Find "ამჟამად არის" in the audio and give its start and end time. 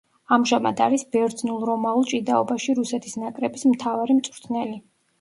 0.35-1.03